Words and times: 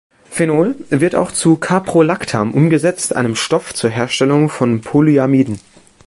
Phenol 0.27 0.73
wird 0.89 1.13
auch 1.13 1.31
zu 1.31 1.57
Caprolactam 1.57 2.55
umgesetzt, 2.55 3.15
einem 3.15 3.35
Stoff 3.35 3.75
zur 3.75 3.91
Herstellung 3.91 4.49
von 4.49 4.81
Polyamiden. 4.81 5.59